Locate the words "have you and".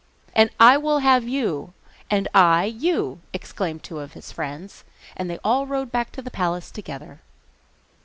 0.97-2.27